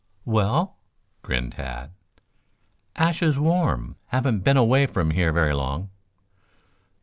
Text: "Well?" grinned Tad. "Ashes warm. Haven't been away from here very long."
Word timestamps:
"Well?" 0.25 0.77
grinned 1.21 1.51
Tad. 1.51 1.91
"Ashes 2.95 3.37
warm. 3.37 3.97
Haven't 4.07 4.39
been 4.39 4.57
away 4.57 4.87
from 4.87 5.11
here 5.11 5.31
very 5.31 5.53
long." 5.53 5.91